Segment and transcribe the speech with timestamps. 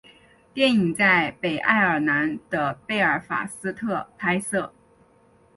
[0.51, 4.73] 电影在北爱尔兰的贝尔法斯特拍摄。